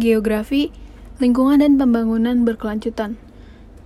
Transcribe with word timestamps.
geografi, 0.00 0.72
lingkungan, 1.20 1.60
dan 1.60 1.76
pembangunan 1.76 2.48
berkelanjutan. 2.48 3.20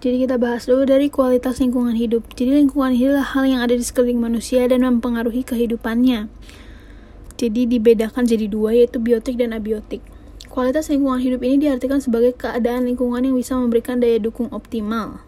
Jadi 0.05 0.29
kita 0.29 0.37
bahas 0.37 0.69
dulu 0.69 0.85
dari 0.85 1.09
kualitas 1.09 1.59
lingkungan 1.59 1.97
hidup. 1.97 2.29
Jadi 2.37 2.61
lingkungan 2.61 2.93
adalah 2.93 3.25
hal 3.34 3.49
yang 3.49 3.60
ada 3.65 3.73
di 3.73 3.81
sekeliling 3.81 4.21
manusia 4.21 4.63
dan 4.69 4.85
mempengaruhi 4.85 5.42
kehidupannya. 5.42 6.29
Jadi 7.35 7.67
dibedakan 7.67 8.29
jadi 8.29 8.46
dua 8.46 8.77
yaitu 8.77 9.00
biotik 9.00 9.41
dan 9.41 9.57
abiotik. 9.57 10.05
Kualitas 10.53 10.87
lingkungan 10.87 11.19
hidup 11.19 11.42
ini 11.42 11.66
diartikan 11.66 11.98
sebagai 11.98 12.36
keadaan 12.36 12.86
lingkungan 12.86 13.24
yang 13.26 13.34
bisa 13.34 13.58
memberikan 13.58 13.98
daya 13.98 14.22
dukung 14.22 14.52
optimal. 14.54 15.24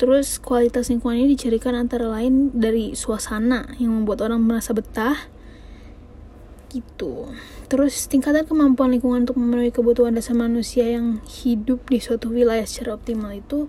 Terus 0.00 0.40
kualitas 0.40 0.88
lingkungan 0.88 1.20
ini 1.20 1.36
dicirikan 1.36 1.76
antara 1.76 2.08
lain 2.08 2.50
dari 2.56 2.96
suasana 2.96 3.76
yang 3.76 3.92
membuat 3.92 4.24
orang 4.24 4.40
merasa 4.40 4.72
betah, 4.72 5.28
gitu. 6.70 7.28
Terus 7.66 8.06
tingkatan 8.06 8.46
kemampuan 8.46 8.94
lingkungan 8.94 9.26
untuk 9.26 9.36
memenuhi 9.36 9.74
kebutuhan 9.74 10.14
dasar 10.14 10.38
manusia 10.38 10.86
yang 10.86 11.18
hidup 11.26 11.90
di 11.90 11.98
suatu 11.98 12.30
wilayah 12.30 12.62
secara 12.62 12.94
optimal 12.94 13.34
itu 13.34 13.66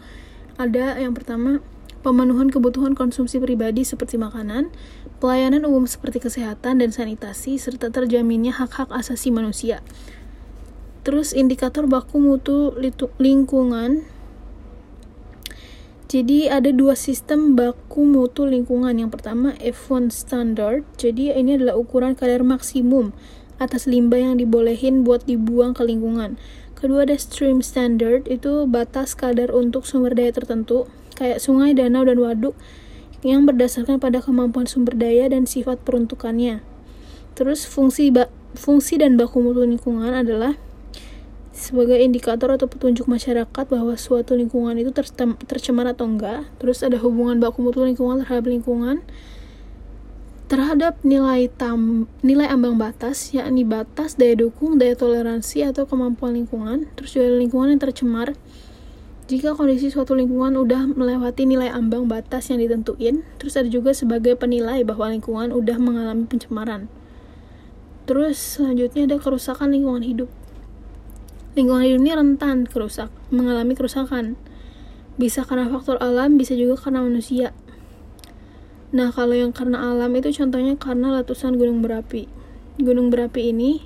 ada 0.62 1.02
yang 1.02 1.18
pertama 1.18 1.66
pemenuhan 2.06 2.50
kebutuhan 2.50 2.94
konsumsi 2.98 3.38
pribadi 3.38 3.86
seperti 3.86 4.18
makanan, 4.18 4.74
pelayanan 5.22 5.66
umum 5.66 5.86
seperti 5.86 6.22
kesehatan 6.22 6.82
dan 6.82 6.90
sanitasi 6.90 7.58
serta 7.58 7.94
terjaminnya 7.94 8.54
hak-hak 8.54 8.90
asasi 8.94 9.30
manusia. 9.30 9.86
Terus 11.02 11.34
indikator 11.34 11.90
baku 11.90 12.22
mutu 12.22 12.78
lingkungan 13.18 14.06
jadi 16.12 16.52
ada 16.52 16.76
dua 16.76 17.00
sistem 17.00 17.56
baku 17.56 18.04
mutu 18.04 18.44
lingkungan. 18.44 18.92
Yang 19.00 19.16
pertama 19.16 19.56
F1 19.64 20.12
standard. 20.12 20.84
Jadi 21.00 21.32
ini 21.32 21.56
adalah 21.56 21.80
ukuran 21.80 22.20
kadar 22.20 22.44
maksimum 22.44 23.16
atas 23.64 23.88
limbah 23.88 24.20
yang 24.20 24.36
dibolehin 24.36 25.08
buat 25.08 25.24
dibuang 25.24 25.72
ke 25.72 25.88
lingkungan. 25.88 26.36
Kedua 26.76 27.08
ada 27.08 27.16
stream 27.16 27.64
standard, 27.64 28.28
itu 28.28 28.68
batas 28.68 29.16
kadar 29.16 29.56
untuk 29.56 29.88
sumber 29.88 30.12
daya 30.12 30.36
tertentu, 30.36 30.92
kayak 31.16 31.40
sungai, 31.40 31.72
danau, 31.72 32.04
dan 32.04 32.20
waduk 32.20 32.60
yang 33.24 33.48
berdasarkan 33.48 33.96
pada 33.96 34.20
kemampuan 34.20 34.68
sumber 34.68 35.00
daya 35.00 35.32
dan 35.32 35.48
sifat 35.48 35.80
peruntukannya. 35.88 36.60
Terus 37.40 37.64
fungsi 37.64 38.12
fungsi 38.52 39.00
dan 39.00 39.16
baku 39.16 39.40
mutu 39.40 39.64
lingkungan 39.64 40.12
adalah 40.12 40.60
sebagai 41.62 42.02
indikator 42.02 42.50
atau 42.50 42.66
petunjuk 42.66 43.06
masyarakat 43.06 43.66
bahwa 43.70 43.94
suatu 43.94 44.34
lingkungan 44.34 44.74
itu 44.82 44.90
ter 44.90 45.06
tercemar 45.46 45.86
atau 45.94 46.10
enggak. 46.10 46.50
Terus 46.58 46.82
ada 46.82 46.98
hubungan 46.98 47.38
baku 47.38 47.62
mutu 47.62 47.86
lingkungan 47.86 48.26
terhadap 48.26 48.50
lingkungan 48.50 49.06
terhadap 50.52 51.00
nilai 51.08 51.48
tam 51.48 52.12
nilai 52.20 52.44
ambang 52.52 52.76
batas 52.76 53.32
yakni 53.32 53.64
batas 53.64 54.20
daya 54.20 54.36
dukung 54.36 54.76
daya 54.76 55.00
toleransi 55.00 55.64
atau 55.64 55.88
kemampuan 55.88 56.36
lingkungan 56.36 56.92
terus 57.00 57.16
juga 57.16 57.32
lingkungan 57.40 57.72
yang 57.72 57.80
tercemar 57.80 58.36
jika 59.32 59.56
kondisi 59.56 59.88
suatu 59.88 60.12
lingkungan 60.12 60.60
udah 60.60 60.92
melewati 60.92 61.48
nilai 61.48 61.72
ambang 61.72 62.12
batas 62.12 62.52
yang 62.52 62.60
ditentuin 62.60 63.24
terus 63.40 63.56
ada 63.56 63.72
juga 63.72 63.96
sebagai 63.96 64.36
penilai 64.36 64.84
bahwa 64.84 65.08
lingkungan 65.16 65.56
udah 65.56 65.80
mengalami 65.80 66.28
pencemaran 66.28 66.92
terus 68.04 68.60
selanjutnya 68.60 69.08
ada 69.08 69.24
kerusakan 69.24 69.72
lingkungan 69.72 70.04
hidup 70.04 70.28
lingkungan 71.54 71.84
hidup 71.84 72.00
ini 72.00 72.12
rentan 72.16 72.58
kerusak, 72.64 73.12
mengalami 73.28 73.76
kerusakan. 73.76 74.40
Bisa 75.20 75.44
karena 75.44 75.68
faktor 75.68 76.00
alam, 76.00 76.40
bisa 76.40 76.56
juga 76.56 76.80
karena 76.80 77.04
manusia. 77.04 77.52
Nah, 78.92 79.12
kalau 79.12 79.36
yang 79.36 79.52
karena 79.52 79.84
alam 79.84 80.12
itu 80.16 80.32
contohnya 80.32 80.80
karena 80.80 81.20
letusan 81.20 81.60
gunung 81.60 81.84
berapi. 81.84 82.28
Gunung 82.80 83.12
berapi 83.12 83.52
ini 83.52 83.84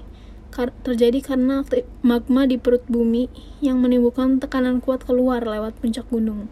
terjadi 0.56 1.20
karena 1.20 1.68
magma 2.00 2.48
di 2.48 2.56
perut 2.56 2.86
bumi 2.88 3.28
yang 3.60 3.84
menimbulkan 3.84 4.40
tekanan 4.40 4.80
kuat 4.80 5.04
keluar 5.04 5.44
lewat 5.44 5.76
puncak 5.82 6.08
gunung. 6.08 6.48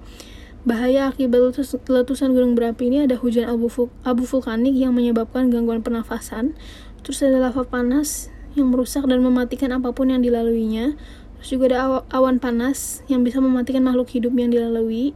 Bahaya 0.68 1.12
akibat 1.12 1.56
letusan 1.88 2.36
gunung 2.36 2.56
berapi 2.58 2.92
ini 2.92 3.06
ada 3.06 3.16
hujan 3.16 3.48
abu, 3.48 3.72
abu 4.04 4.24
vulkanik 4.28 4.76
yang 4.76 4.96
menyebabkan 4.96 5.52
gangguan 5.52 5.84
pernafasan, 5.84 6.56
terus 7.04 7.24
ada 7.24 7.40
lava 7.40 7.64
panas 7.64 8.33
yang 8.54 8.74
merusak 8.74 9.06
dan 9.06 9.22
mematikan 9.22 9.74
apa 9.74 9.94
pun 9.94 10.10
yang 10.14 10.22
dilaluinya. 10.22 10.94
Terus 11.42 11.50
juga 11.60 11.66
ada 11.76 11.80
awan 12.14 12.40
panas 12.40 13.04
yang 13.12 13.28
bisa 13.28 13.44
mematikan 13.44 13.84
makhluk 13.84 14.08
hidup 14.16 14.32
yang 14.38 14.54
dilalui. 14.54 15.12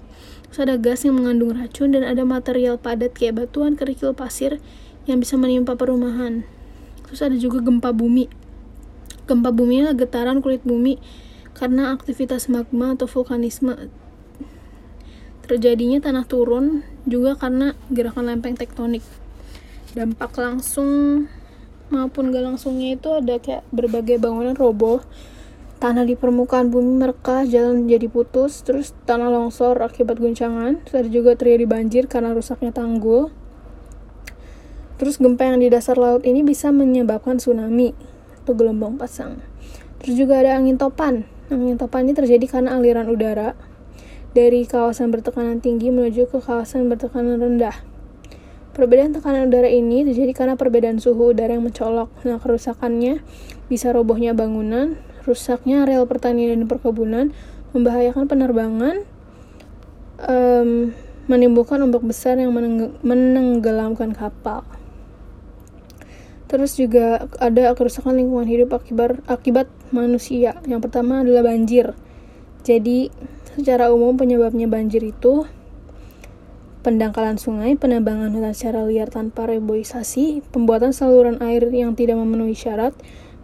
Terus 0.52 0.60
ada 0.64 0.76
gas 0.76 1.08
yang 1.08 1.16
mengandung 1.16 1.56
racun 1.56 1.96
dan 1.96 2.04
ada 2.04 2.28
material 2.28 2.76
padat 2.76 3.16
kayak 3.16 3.40
batuan, 3.40 3.80
kerikil, 3.80 4.12
pasir 4.12 4.60
yang 5.08 5.24
bisa 5.24 5.40
menimpa 5.40 5.80
perumahan. 5.80 6.44
Terus 7.08 7.24
ada 7.24 7.38
juga 7.40 7.64
gempa 7.64 7.96
bumi. 7.96 8.28
Gempa 9.28 9.56
bumi 9.56 9.84
adalah 9.84 9.96
getaran 9.96 10.44
kulit 10.44 10.64
bumi 10.68 11.00
karena 11.56 11.96
aktivitas 11.96 12.52
magma 12.52 12.94
atau 12.94 13.08
vulkanisme 13.08 13.90
terjadinya 15.48 16.04
tanah 16.04 16.28
turun 16.28 16.84
juga 17.08 17.40
karena 17.40 17.72
gerakan 17.88 18.28
lempeng 18.28 18.60
tektonik. 18.60 19.02
Dampak 19.96 20.36
langsung 20.36 21.26
maupun 21.94 22.36
gak 22.36 22.44
langsungnya 22.44 22.96
itu 22.96 23.10
ada 23.14 23.40
kayak 23.40 23.64
berbagai 23.72 24.20
bangunan 24.20 24.54
roboh 24.54 25.04
tanah 25.78 26.10
di 26.10 26.18
permukaan 26.18 26.74
bumi 26.74 26.98
merekah, 26.98 27.46
jalan 27.46 27.86
jadi 27.86 28.10
putus, 28.10 28.66
terus 28.66 28.98
tanah 29.06 29.30
longsor 29.30 29.78
akibat 29.86 30.18
guncangan, 30.18 30.82
terus 30.90 31.08
juga 31.14 31.38
terjadi 31.38 31.70
banjir 31.70 32.04
karena 32.10 32.34
rusaknya 32.34 32.74
tanggul. 32.74 33.30
Terus 34.98 35.22
gempa 35.22 35.46
yang 35.46 35.62
di 35.62 35.70
dasar 35.70 36.02
laut 36.02 36.26
ini 36.26 36.42
bisa 36.42 36.74
menyebabkan 36.74 37.38
tsunami 37.38 37.94
atau 38.42 38.58
gelombang 38.58 38.98
pasang. 38.98 39.38
Terus 40.02 40.18
juga 40.18 40.42
ada 40.42 40.58
angin 40.58 40.82
topan. 40.82 41.30
Angin 41.54 41.78
topan 41.78 42.10
ini 42.10 42.18
terjadi 42.18 42.46
karena 42.50 42.74
aliran 42.74 43.06
udara 43.06 43.54
dari 44.34 44.66
kawasan 44.66 45.14
bertekanan 45.14 45.62
tinggi 45.62 45.94
menuju 45.94 46.26
ke 46.34 46.42
kawasan 46.42 46.90
bertekanan 46.90 47.38
rendah. 47.38 47.78
Perbedaan 48.78 49.10
tekanan 49.10 49.50
udara 49.50 49.66
ini 49.66 50.06
terjadi 50.06 50.38
karena 50.38 50.54
perbedaan 50.54 51.02
suhu 51.02 51.34
udara 51.34 51.58
yang 51.58 51.66
mencolok. 51.66 52.14
Nah, 52.30 52.38
kerusakannya 52.38 53.26
bisa 53.74 53.90
robohnya 53.90 54.38
bangunan, 54.38 55.02
rusaknya 55.26 55.82
areal 55.82 56.06
pertanian 56.06 56.54
dan 56.54 56.70
perkebunan, 56.70 57.34
membahayakan 57.74 58.30
penerbangan, 58.30 59.02
um, 60.22 60.94
menimbulkan 61.26 61.82
ombak 61.82 62.06
besar 62.06 62.38
yang 62.38 62.54
menenggelamkan 63.02 64.14
kapal. 64.14 64.62
Terus 66.46 66.78
juga 66.78 67.26
ada 67.42 67.74
kerusakan 67.74 68.14
lingkungan 68.14 68.46
hidup 68.46 68.78
akibat 68.78 69.26
akibat 69.26 69.68
manusia. 69.90 70.54
Yang 70.70 70.86
pertama 70.86 71.26
adalah 71.26 71.50
banjir. 71.50 71.98
Jadi, 72.62 73.10
secara 73.58 73.90
umum 73.90 74.14
penyebabnya 74.16 74.70
banjir 74.70 75.02
itu 75.02 75.50
pendangkalan 76.86 77.42
sungai, 77.42 77.74
penambangan 77.76 78.34
hutan 78.34 78.54
secara 78.54 78.86
liar 78.86 79.10
tanpa 79.10 79.50
reboisasi, 79.50 80.46
pembuatan 80.54 80.94
saluran 80.94 81.42
air 81.42 81.66
yang 81.74 81.98
tidak 81.98 82.18
memenuhi 82.18 82.54
syarat, 82.54 82.94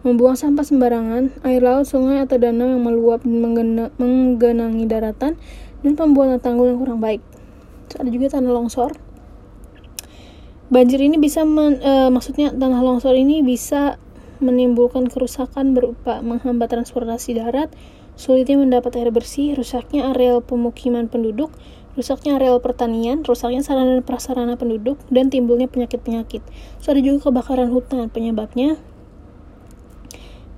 membuang 0.04 0.36
sampah 0.36 0.62
sembarangan, 0.68 1.32
air 1.48 1.62
laut, 1.64 1.88
sungai, 1.88 2.20
atau 2.20 2.36
danau 2.36 2.68
yang 2.68 2.84
meluap 2.84 3.24
dan 3.24 3.40
menggenangi 3.96 4.84
daratan, 4.84 5.40
dan 5.80 5.92
pembuatan 5.96 6.38
tanggul 6.38 6.72
yang 6.72 6.78
kurang 6.80 7.00
baik. 7.00 7.24
Terus 7.88 7.98
ada 8.04 8.10
juga 8.12 8.26
tanah 8.36 8.52
longsor. 8.52 8.92
Banjir 10.68 11.00
ini 11.00 11.16
bisa, 11.16 11.44
men, 11.44 11.80
e, 11.80 11.92
maksudnya 12.12 12.52
tanah 12.52 12.80
longsor 12.80 13.16
ini 13.16 13.40
bisa 13.40 13.96
menimbulkan 14.44 15.08
kerusakan 15.08 15.72
berupa 15.72 16.20
menghambat 16.20 16.72
transportasi 16.72 17.36
darat, 17.36 17.72
sulitnya 18.16 18.60
mendapat 18.60 18.96
air 19.00 19.08
bersih, 19.08 19.56
rusaknya 19.56 20.12
areal 20.12 20.44
pemukiman 20.44 21.08
penduduk, 21.08 21.52
rusaknya 21.94 22.38
areal 22.38 22.58
pertanian, 22.58 23.22
rusaknya 23.22 23.62
sarana 23.62 23.98
dan 23.98 24.04
prasarana 24.06 24.54
penduduk, 24.58 24.98
dan 25.10 25.30
timbulnya 25.30 25.70
penyakit-penyakit. 25.70 26.42
So, 26.82 26.94
ada 26.94 27.00
juga 27.02 27.30
kebakaran 27.30 27.70
hutan. 27.70 28.10
Penyebabnya 28.10 28.78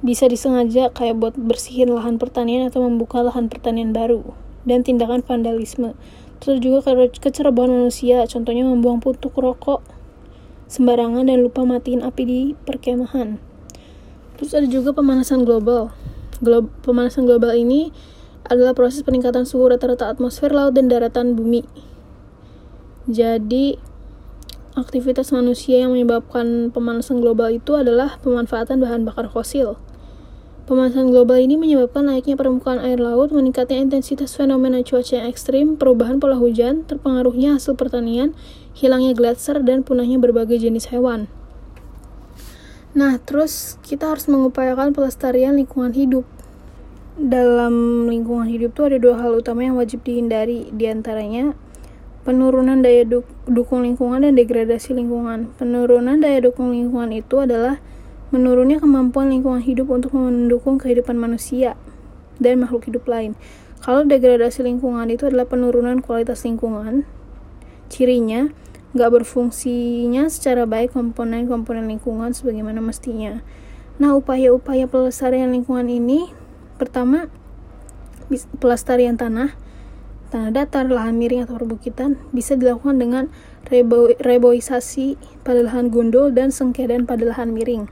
bisa 0.05 0.29
disengaja 0.29 0.93
kayak 0.93 1.17
buat 1.17 1.35
bersihin 1.37 1.93
lahan 1.93 2.21
pertanian 2.21 2.69
atau 2.69 2.85
membuka 2.85 3.25
lahan 3.25 3.49
pertanian 3.49 3.93
baru. 3.93 4.37
Dan 4.67 4.83
tindakan 4.83 5.23
vandalisme. 5.23 5.94
Terus 6.43 6.59
juga 6.61 6.85
kecerobohan 7.17 7.71
manusia, 7.71 8.27
contohnya 8.29 8.67
membuang 8.67 9.00
puntuk 9.00 9.39
rokok 9.39 9.81
sembarangan 10.67 11.31
dan 11.31 11.47
lupa 11.47 11.62
matiin 11.62 12.03
api 12.03 12.23
di 12.27 12.41
perkemahan. 12.67 13.39
Terus 14.37 14.53
ada 14.53 14.69
juga 14.69 14.93
pemanasan 14.93 15.47
global. 15.47 15.94
Glo 16.43 16.69
pemanasan 16.85 17.25
global 17.25 17.56
ini 17.56 17.94
adalah 18.48 18.72
proses 18.72 19.02
peningkatan 19.02 19.44
suhu 19.44 19.69
rata-rata 19.70 20.10
atmosfer 20.10 20.50
laut 20.50 20.75
dan 20.75 20.87
daratan 20.87 21.34
bumi. 21.34 21.66
Jadi, 23.06 23.78
aktivitas 24.75 25.31
manusia 25.31 25.82
yang 25.82 25.94
menyebabkan 25.94 26.75
pemanasan 26.75 27.22
global 27.22 27.54
itu 27.54 27.78
adalah 27.78 28.19
pemanfaatan 28.20 28.82
bahan 28.82 29.06
bakar 29.06 29.31
fosil. 29.31 29.78
Pemanasan 30.66 31.14
global 31.14 31.38
ini 31.38 31.54
menyebabkan 31.54 32.10
naiknya 32.10 32.34
permukaan 32.34 32.82
air 32.82 32.98
laut, 32.98 33.31
meningkatnya 33.31 33.78
intensitas 33.78 34.34
fenomena 34.34 34.82
cuaca 34.82 35.22
yang 35.22 35.31
ekstrim, 35.31 35.78
perubahan 35.78 36.19
pola 36.19 36.34
hujan, 36.34 36.82
terpengaruhnya 36.82 37.54
hasil 37.54 37.78
pertanian, 37.78 38.34
hilangnya 38.75 39.14
gletser, 39.14 39.62
dan 39.62 39.87
punahnya 39.87 40.19
berbagai 40.19 40.58
jenis 40.58 40.90
hewan. 40.90 41.31
Nah, 42.98 43.22
terus 43.22 43.78
kita 43.87 44.10
harus 44.10 44.26
mengupayakan 44.26 44.90
pelestarian 44.90 45.54
lingkungan 45.54 45.94
hidup 45.94 46.26
dalam 47.17 48.05
lingkungan 48.05 48.45
hidup 48.45 48.77
tuh 48.77 48.93
ada 48.93 49.01
dua 49.01 49.17
hal 49.17 49.41
utama 49.41 49.65
yang 49.65 49.81
wajib 49.81 50.05
dihindari 50.05 50.69
di 50.69 50.85
antaranya 50.85 51.57
penurunan 52.29 52.85
daya 52.85 53.09
du 53.09 53.25
dukung 53.49 53.89
lingkungan 53.89 54.21
dan 54.21 54.37
degradasi 54.37 54.93
lingkungan. 54.93 55.49
Penurunan 55.57 56.21
daya 56.21 56.45
dukung 56.45 56.77
lingkungan 56.77 57.17
itu 57.17 57.41
adalah 57.41 57.81
menurunnya 58.35 58.85
kemampuan 58.85 59.33
lingkungan 59.33 59.65
hidup 59.65 59.89
untuk 59.89 60.13
mendukung 60.13 60.77
kehidupan 60.77 61.17
manusia 61.17 61.79
dan 62.37 62.61
makhluk 62.61 62.85
hidup 62.85 63.09
lain. 63.09 63.33
Kalau 63.81 64.05
degradasi 64.05 64.67
lingkungan 64.67 65.09
itu 65.09 65.31
adalah 65.31 65.49
penurunan 65.49 66.05
kualitas 66.05 66.45
lingkungan, 66.45 67.09
cirinya 67.89 68.53
nggak 68.93 69.23
berfungsinya 69.23 70.29
secara 70.29 70.69
baik 70.69 70.93
komponen-komponen 70.93 71.89
lingkungan 71.89 72.37
sebagaimana 72.37 72.83
mestinya. 72.85 73.41
Nah, 73.97 74.13
upaya-upaya 74.13 74.85
pelestarian 74.91 75.53
lingkungan 75.53 75.89
ini 75.89 76.29
pertama 76.76 77.28
pelestarian 78.61 79.17
tanah, 79.17 79.55
tanah 80.32 80.50
datar, 80.52 80.88
lahan 80.88 81.17
miring 81.17 81.44
atau 81.44 81.56
perbukitan 81.58 82.20
bisa 82.31 82.55
dilakukan 82.55 83.00
dengan 83.00 83.25
rebo 83.67 84.12
reboisasi 84.20 85.19
pada 85.43 85.64
lahan 85.67 85.90
gundul 85.90 86.31
dan 86.31 86.55
sengkedan 86.55 87.08
pada 87.08 87.26
lahan 87.26 87.50
miring. 87.52 87.88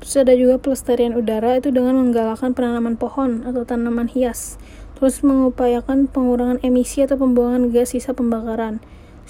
Terus 0.00 0.14
ada 0.20 0.36
juga 0.36 0.60
pelestarian 0.60 1.16
udara 1.16 1.56
itu 1.56 1.72
dengan 1.72 1.96
menggalakkan 1.96 2.52
penanaman 2.52 3.00
pohon 3.00 3.42
atau 3.48 3.64
tanaman 3.64 4.12
hias. 4.12 4.60
Terus 4.96 5.20
mengupayakan 5.24 6.08
pengurangan 6.08 6.60
emisi 6.64 7.04
atau 7.04 7.20
pembuangan 7.20 7.68
gas 7.72 7.92
sisa 7.92 8.16
pembakaran 8.16 8.80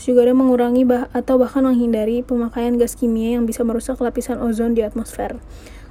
juga 0.04 0.28
ada 0.28 0.36
mengurangi 0.36 0.84
bah 0.84 1.08
atau 1.16 1.40
bahkan 1.40 1.64
menghindari 1.64 2.20
pemakaian 2.20 2.76
gas 2.76 2.92
kimia 2.92 3.40
yang 3.40 3.48
bisa 3.48 3.64
merusak 3.64 3.96
lapisan 3.96 4.36
ozon 4.44 4.76
di 4.76 4.84
atmosfer. 4.84 5.40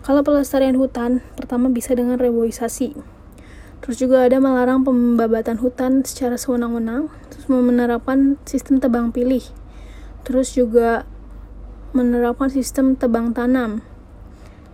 Kalau 0.06 0.22
pelestarian 0.22 0.78
hutan, 0.78 1.26
pertama 1.34 1.66
bisa 1.74 1.98
dengan 1.98 2.22
reboisasi. 2.22 2.94
Terus 3.82 3.98
juga 3.98 4.22
ada 4.22 4.38
melarang 4.38 4.86
pembabatan 4.86 5.58
hutan 5.58 6.06
secara 6.06 6.38
sewenang-wenang, 6.38 7.10
terus 7.34 7.50
menerapkan 7.50 8.38
sistem 8.46 8.78
tebang 8.78 9.10
pilih. 9.10 9.42
Terus 10.22 10.54
juga 10.54 11.10
menerapkan 11.98 12.54
sistem 12.54 12.94
tebang 12.94 13.34
tanam 13.34 13.82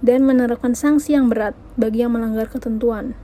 dan 0.04 0.28
menerapkan 0.28 0.76
sanksi 0.76 1.16
yang 1.16 1.32
berat 1.32 1.56
bagi 1.80 2.04
yang 2.04 2.12
melanggar 2.12 2.52
ketentuan. 2.52 3.16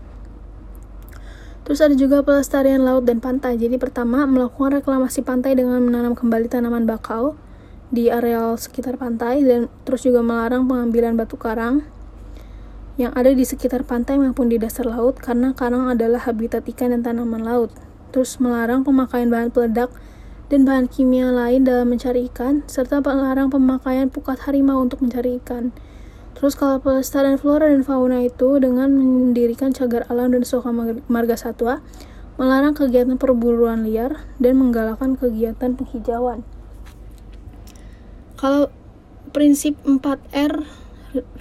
Terus 1.68 1.84
ada 1.84 1.92
juga 1.92 2.24
pelestarian 2.24 2.88
laut 2.88 3.04
dan 3.04 3.20
pantai. 3.20 3.60
Jadi 3.60 3.76
pertama 3.76 4.24
melakukan 4.24 4.80
reklamasi 4.80 5.28
pantai 5.28 5.60
dengan 5.60 5.84
menanam 5.84 6.16
kembali 6.16 6.48
tanaman 6.48 6.88
bakau 6.88 7.36
di 7.92 8.08
areal 8.08 8.56
sekitar 8.56 8.96
pantai 8.96 9.44
dan 9.44 9.68
terus 9.84 10.08
juga 10.08 10.24
melarang 10.24 10.72
pengambilan 10.72 11.20
batu 11.20 11.36
karang 11.36 11.97
yang 12.98 13.14
ada 13.14 13.30
di 13.30 13.46
sekitar 13.46 13.86
pantai 13.86 14.18
maupun 14.18 14.50
di 14.50 14.58
dasar 14.58 14.90
laut 14.90 15.22
karena 15.22 15.54
karang 15.54 15.86
adalah 15.86 16.26
habitat 16.26 16.66
ikan 16.66 16.92
dan 16.98 17.06
tanaman 17.06 17.46
laut. 17.46 17.70
Terus 18.10 18.42
melarang 18.42 18.82
pemakaian 18.82 19.30
bahan 19.30 19.54
peledak 19.54 19.94
dan 20.50 20.66
bahan 20.66 20.90
kimia 20.90 21.30
lain 21.30 21.62
dalam 21.62 21.94
mencari 21.94 22.26
ikan 22.34 22.66
serta 22.66 23.06
melarang 23.06 23.54
pemakaian 23.54 24.10
pukat 24.10 24.42
harimau 24.50 24.82
untuk 24.82 25.06
mencari 25.06 25.38
ikan. 25.38 25.70
Terus 26.34 26.58
kalau 26.58 26.82
pelestarian 26.82 27.38
flora 27.38 27.70
dan 27.70 27.86
fauna 27.86 28.22
itu 28.22 28.58
dengan 28.58 28.94
mendirikan 28.94 29.74
cagar 29.74 30.06
alam 30.10 30.34
dan 30.34 30.46
soka 30.46 30.70
marga 31.10 31.38
satwa, 31.38 31.82
melarang 32.38 32.78
kegiatan 32.78 33.18
perburuan 33.18 33.86
liar 33.86 34.26
dan 34.42 34.58
menggalakkan 34.58 35.18
kegiatan 35.18 35.74
penghijauan. 35.74 36.46
Kalau 38.38 38.70
prinsip 39.34 39.78
4R 39.82 40.62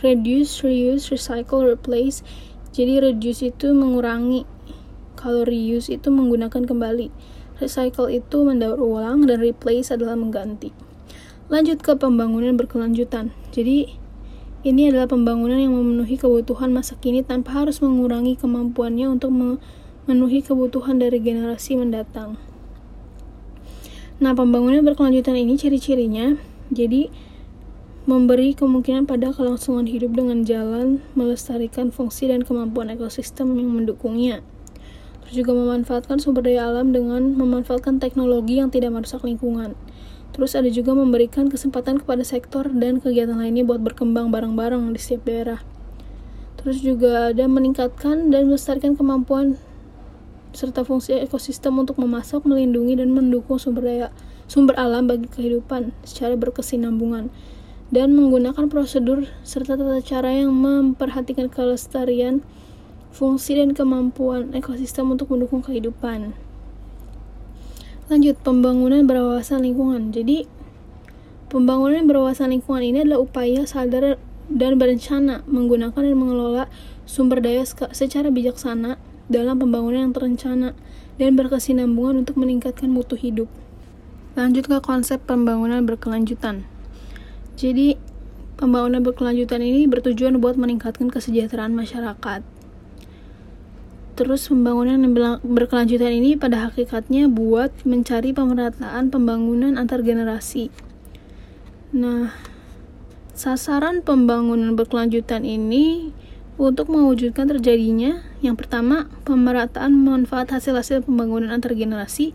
reduce, 0.00 0.62
reuse, 0.62 1.10
recycle, 1.10 1.64
replace. 1.64 2.22
Jadi 2.70 3.00
reduce 3.00 3.50
itu 3.50 3.72
mengurangi. 3.72 4.44
Kalau 5.16 5.42
reuse 5.42 5.94
itu 5.94 6.12
menggunakan 6.12 6.66
kembali. 6.68 7.08
Recycle 7.56 8.12
itu 8.12 8.44
mendaur 8.44 8.76
ulang 8.76 9.24
dan 9.24 9.40
replace 9.40 9.88
adalah 9.88 10.12
mengganti. 10.12 10.76
Lanjut 11.48 11.80
ke 11.80 11.96
pembangunan 11.96 12.52
berkelanjutan. 12.58 13.32
Jadi 13.54 13.96
ini 14.66 14.90
adalah 14.90 15.06
pembangunan 15.06 15.56
yang 15.56 15.78
memenuhi 15.78 16.18
kebutuhan 16.18 16.74
masa 16.74 16.98
kini 16.98 17.22
tanpa 17.22 17.62
harus 17.62 17.78
mengurangi 17.78 18.34
kemampuannya 18.34 19.06
untuk 19.06 19.30
memenuhi 19.30 20.42
kebutuhan 20.42 20.98
dari 20.98 21.22
generasi 21.22 21.78
mendatang. 21.78 22.34
Nah, 24.16 24.32
pembangunan 24.34 24.82
berkelanjutan 24.82 25.38
ini 25.38 25.54
ciri-cirinya 25.54 26.34
jadi 26.74 27.12
memberi 28.06 28.54
kemungkinan 28.54 29.10
pada 29.10 29.34
kelangsungan 29.34 29.90
hidup 29.90 30.14
dengan 30.14 30.46
jalan 30.46 31.02
melestarikan 31.18 31.90
fungsi 31.90 32.30
dan 32.30 32.46
kemampuan 32.46 32.86
ekosistem 32.86 33.58
yang 33.58 33.74
mendukungnya. 33.74 34.46
Terus 35.26 35.42
juga 35.42 35.58
memanfaatkan 35.58 36.22
sumber 36.22 36.46
daya 36.46 36.70
alam 36.70 36.94
dengan 36.94 37.34
memanfaatkan 37.34 37.98
teknologi 37.98 38.62
yang 38.62 38.70
tidak 38.70 38.94
merusak 38.94 39.26
lingkungan. 39.26 39.74
Terus 40.30 40.54
ada 40.54 40.70
juga 40.70 40.94
memberikan 40.94 41.50
kesempatan 41.50 41.98
kepada 41.98 42.22
sektor 42.22 42.70
dan 42.70 43.02
kegiatan 43.02 43.34
lainnya 43.34 43.66
buat 43.66 43.82
berkembang 43.82 44.30
bareng-bareng 44.30 44.94
di 44.94 45.02
setiap 45.02 45.26
daerah. 45.26 45.60
Terus 46.62 46.78
juga 46.86 47.34
ada 47.34 47.50
meningkatkan 47.50 48.30
dan 48.30 48.46
melestarikan 48.46 48.94
kemampuan 48.94 49.58
serta 50.54 50.86
fungsi 50.86 51.18
ekosistem 51.18 51.74
untuk 51.74 51.98
memasak, 51.98 52.46
melindungi 52.46 53.02
dan 53.02 53.10
mendukung 53.10 53.58
sumber 53.58 53.82
daya 53.82 54.08
sumber 54.46 54.78
alam 54.78 55.10
bagi 55.10 55.26
kehidupan 55.26 55.90
secara 56.06 56.38
berkesinambungan 56.38 57.34
dan 57.94 58.18
menggunakan 58.18 58.66
prosedur 58.66 59.30
serta 59.46 59.78
tata 59.78 60.02
cara 60.02 60.34
yang 60.34 60.50
memperhatikan 60.50 61.46
kelestarian 61.46 62.42
fungsi 63.14 63.56
dan 63.56 63.72
kemampuan 63.72 64.52
ekosistem 64.52 65.14
untuk 65.14 65.32
mendukung 65.32 65.62
kehidupan. 65.62 66.34
Lanjut, 68.06 68.38
pembangunan 68.42 69.02
berwawasan 69.06 69.66
lingkungan. 69.66 70.14
Jadi, 70.14 70.46
pembangunan 71.50 72.06
berwawasan 72.06 72.54
lingkungan 72.54 72.82
ini 72.84 73.02
adalah 73.02 73.22
upaya 73.22 73.66
sadar 73.66 74.18
dan 74.46 74.78
berencana 74.78 75.42
menggunakan 75.50 75.98
dan 75.98 76.14
mengelola 76.14 76.64
sumber 77.02 77.42
daya 77.42 77.66
secara 77.66 78.30
bijaksana 78.30 78.94
dalam 79.26 79.58
pembangunan 79.58 80.10
yang 80.10 80.14
terencana 80.14 80.70
dan 81.18 81.34
berkesinambungan 81.34 82.22
untuk 82.22 82.38
meningkatkan 82.38 82.94
mutu 82.94 83.18
hidup. 83.18 83.50
Lanjut 84.38 84.70
ke 84.70 84.78
konsep 84.84 85.18
pembangunan 85.26 85.82
berkelanjutan. 85.82 86.75
Jadi, 87.56 87.96
pembangunan 88.60 89.00
berkelanjutan 89.00 89.64
ini 89.64 89.88
bertujuan 89.88 90.38
buat 90.38 90.60
meningkatkan 90.60 91.08
kesejahteraan 91.08 91.72
masyarakat 91.72 92.44
Terus 94.16 94.48
pembangunan 94.48 94.96
yang 94.96 95.12
berkelanjutan 95.44 96.08
ini 96.08 96.40
pada 96.40 96.72
hakikatnya 96.72 97.28
buat 97.28 97.68
mencari 97.84 98.32
pemerataan 98.32 99.12
pembangunan 99.12 99.76
antar 99.76 100.00
generasi. 100.00 100.72
Nah, 101.92 102.32
sasaran 103.36 104.00
pembangunan 104.00 104.72
berkelanjutan 104.72 105.44
ini 105.44 106.16
untuk 106.56 106.88
mewujudkan 106.88 107.44
terjadinya 107.44 108.24
yang 108.40 108.56
pertama 108.56 109.12
pemerataan 109.28 109.92
manfaat 109.92 110.48
hasil-hasil 110.48 111.04
pembangunan 111.04 111.52
antar 111.52 111.76
generasi 111.76 112.32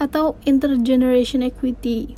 atau 0.00 0.40
intergeneration 0.48 1.44
equity. 1.44 2.16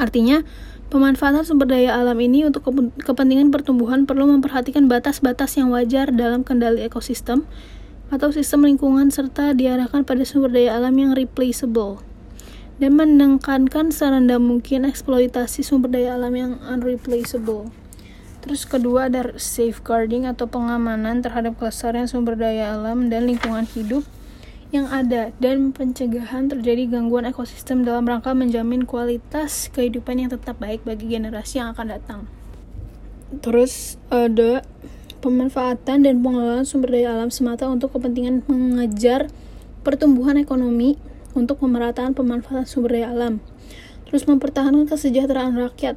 Artinya, 0.00 0.40
Pemanfaatan 0.88 1.44
sumber 1.44 1.68
daya 1.68 2.00
alam 2.00 2.16
ini 2.16 2.48
untuk 2.48 2.64
kepentingan 3.04 3.52
pertumbuhan 3.52 4.08
perlu 4.08 4.24
memperhatikan 4.24 4.88
batas-batas 4.88 5.60
yang 5.60 5.68
wajar 5.68 6.08
dalam 6.08 6.40
kendali 6.40 6.80
ekosistem 6.80 7.44
atau 8.08 8.32
sistem 8.32 8.64
lingkungan 8.64 9.12
serta 9.12 9.52
diarahkan 9.52 10.08
pada 10.08 10.24
sumber 10.24 10.48
daya 10.48 10.80
alam 10.80 10.96
yang 10.96 11.12
replaceable 11.12 12.00
dan 12.80 12.96
menekankan 12.96 13.92
serendah 13.92 14.40
mungkin 14.40 14.88
eksploitasi 14.88 15.60
sumber 15.60 15.92
daya 15.92 16.16
alam 16.16 16.32
yang 16.32 16.52
unreplaceable. 16.64 17.68
Terus 18.40 18.64
kedua 18.64 19.12
ada 19.12 19.36
safeguarding 19.36 20.24
atau 20.24 20.48
pengamanan 20.48 21.20
terhadap 21.20 21.60
kelestarian 21.60 22.08
sumber 22.08 22.32
daya 22.32 22.72
alam 22.72 23.12
dan 23.12 23.28
lingkungan 23.28 23.68
hidup 23.76 24.08
yang 24.68 24.84
ada 24.92 25.32
dan 25.40 25.72
pencegahan 25.72 26.52
terjadi 26.52 26.92
gangguan 26.92 27.24
ekosistem 27.24 27.88
dalam 27.88 28.04
rangka 28.04 28.36
menjamin 28.36 28.84
kualitas 28.84 29.72
kehidupan 29.72 30.20
yang 30.20 30.30
tetap 30.32 30.60
baik 30.60 30.84
bagi 30.84 31.08
generasi 31.08 31.64
yang 31.64 31.72
akan 31.72 31.96
datang. 31.96 32.20
Terus 33.40 33.96
ada 34.12 34.60
pemanfaatan 35.24 36.04
dan 36.04 36.20
pengelolaan 36.20 36.68
sumber 36.68 36.92
daya 36.92 37.16
alam 37.16 37.32
semata 37.32 37.64
untuk 37.64 37.96
kepentingan 37.96 38.44
mengejar 38.44 39.32
pertumbuhan 39.80 40.36
ekonomi 40.36 41.00
untuk 41.32 41.64
pemerataan 41.64 42.12
pemanfaatan 42.12 42.68
sumber 42.68 43.00
daya 43.00 43.08
alam. 43.08 43.40
Terus 44.08 44.28
mempertahankan 44.28 44.84
kesejahteraan 44.84 45.56
rakyat 45.56 45.96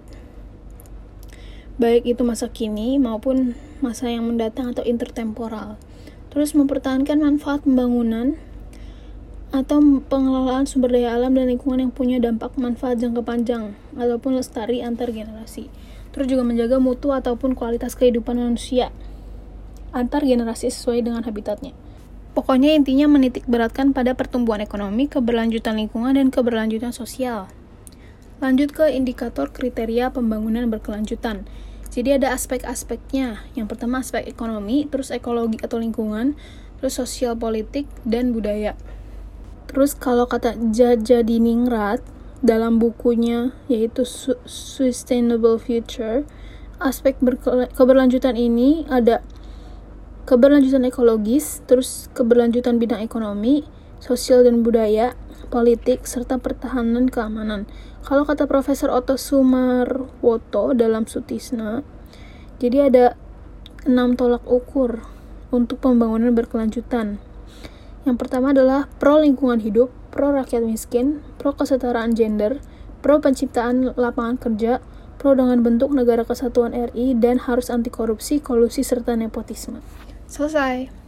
baik 1.79 2.05
itu 2.05 2.21
masa 2.21 2.45
kini 2.51 3.01
maupun 3.01 3.57
masa 3.81 4.07
yang 4.07 4.29
mendatang 4.29 4.71
atau 4.71 4.85
intertemporal. 4.85 5.81
Terus 6.31 6.55
mempertahankan 6.55 7.19
manfaat 7.19 7.67
pembangunan 7.67 8.39
atau 9.51 9.83
pengelolaan 10.07 10.63
sumber 10.63 10.95
daya 10.95 11.19
alam 11.19 11.35
dan 11.35 11.51
lingkungan 11.51 11.87
yang 11.87 11.93
punya 11.93 12.23
dampak 12.23 12.55
manfaat 12.55 13.03
jangka 13.03 13.19
panjang 13.23 13.75
ataupun 13.99 14.39
lestari 14.39 14.79
antar 14.79 15.11
generasi. 15.11 15.67
Terus 16.15 16.27
juga 16.27 16.43
menjaga 16.47 16.79
mutu 16.79 17.11
ataupun 17.11 17.55
kualitas 17.55 17.95
kehidupan 17.95 18.39
manusia. 18.39 18.91
antar 19.91 20.23
generasi 20.23 20.71
sesuai 20.71 21.03
dengan 21.03 21.27
habitatnya. 21.27 21.75
Pokoknya 22.31 22.71
intinya 22.71 23.11
menitik 23.11 23.43
beratkan 23.43 23.91
pada 23.91 24.15
pertumbuhan 24.15 24.63
ekonomi, 24.63 25.11
keberlanjutan 25.11 25.75
lingkungan, 25.75 26.15
dan 26.15 26.31
keberlanjutan 26.31 26.95
sosial. 26.95 27.51
Lanjut 28.39 28.71
ke 28.71 28.87
indikator 28.87 29.51
kriteria 29.51 30.15
pembangunan 30.15 30.71
berkelanjutan. 30.71 31.43
Jadi 31.91 32.15
ada 32.15 32.31
aspek-aspeknya. 32.31 33.43
Yang 33.59 33.67
pertama 33.75 33.99
aspek 33.99 34.23
ekonomi, 34.23 34.87
terus 34.87 35.11
ekologi 35.11 35.59
atau 35.59 35.75
lingkungan, 35.75 36.39
terus 36.79 36.95
sosial 36.95 37.35
politik, 37.35 37.83
dan 38.07 38.31
budaya. 38.31 38.79
Terus 39.71 39.95
kalau 39.95 40.27
kata 40.27 40.59
Jaja 40.75 41.23
Diningrat 41.23 42.03
dalam 42.43 42.75
bukunya 42.75 43.55
yaitu 43.71 44.03
Sustainable 44.43 45.55
Future, 45.55 46.27
aspek 46.83 47.15
keberlanjutan 47.71 48.35
ini 48.35 48.83
ada 48.91 49.23
keberlanjutan 50.27 50.83
ekologis, 50.83 51.63
terus 51.71 52.11
keberlanjutan 52.11 52.83
bidang 52.83 52.99
ekonomi, 52.99 53.63
sosial 54.03 54.43
dan 54.43 54.59
budaya, 54.59 55.15
politik, 55.47 56.03
serta 56.03 56.35
pertahanan 56.35 57.07
keamanan. 57.07 57.63
Kalau 58.03 58.27
kata 58.27 58.49
Profesor 58.49 58.91
Otto 58.91 59.15
Sumarwoto 59.15 60.75
dalam 60.75 61.07
Sutisna, 61.07 61.85
jadi 62.59 62.91
ada 62.91 63.05
enam 63.87 64.19
tolak 64.19 64.43
ukur 64.49 65.05
untuk 65.53 65.79
pembangunan 65.79 66.33
berkelanjutan. 66.35 67.21
Yang 68.01 68.17
pertama 68.17 68.49
adalah 68.49 68.89
pro 68.97 69.21
lingkungan 69.21 69.61
hidup, 69.61 69.93
pro 70.09 70.33
rakyat 70.33 70.65
miskin, 70.65 71.21
pro 71.37 71.53
kesetaraan 71.53 72.17
gender, 72.17 72.57
pro 73.05 73.21
penciptaan 73.21 73.93
lapangan 73.93 74.41
kerja, 74.41 74.81
pro 75.21 75.37
dengan 75.37 75.61
bentuk 75.61 75.93
negara 75.93 76.25
kesatuan 76.25 76.73
RI, 76.73 77.13
dan 77.13 77.37
harus 77.37 77.69
anti 77.69 77.93
korupsi, 77.93 78.41
kolusi, 78.41 78.81
serta 78.81 79.13
nepotisme. 79.13 79.85
Selesai. 80.25 81.00